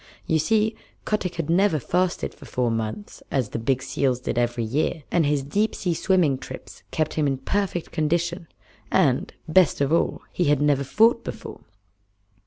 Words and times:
You 0.25 0.39
see, 0.39 0.75
Kotick 1.05 1.35
had 1.35 1.47
never 1.47 1.77
fasted 1.77 2.33
for 2.33 2.45
four 2.45 2.71
months 2.71 3.21
as 3.29 3.49
the 3.49 3.59
big 3.59 3.83
seals 3.83 4.19
did 4.19 4.35
every 4.35 4.63
year, 4.63 5.03
and 5.11 5.27
his 5.27 5.43
deep 5.43 5.75
sea 5.75 5.93
swimming 5.93 6.39
trips 6.39 6.81
kept 6.89 7.13
him 7.13 7.27
in 7.27 7.37
perfect 7.37 7.91
condition, 7.91 8.47
and, 8.91 9.31
best 9.47 9.79
of 9.79 9.93
all, 9.93 10.23
he 10.33 10.45
had 10.45 10.59
never 10.59 10.83
fought 10.83 11.23
before. 11.23 11.59